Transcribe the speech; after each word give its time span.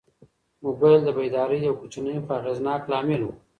موبایل 0.63 0.99
د 1.03 1.09
بیدارۍ 1.17 1.59
یو 1.63 1.75
کوچنی 1.81 2.15
خو 2.23 2.29
اغېزناک 2.39 2.81
لامل 2.91 3.21
و. 3.23 3.29